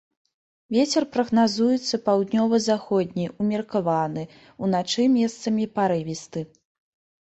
[0.77, 4.27] Вецер прагназуецца паўднёва-заходні ўмеркаваны,
[4.67, 6.49] уначы месцамі парывісты.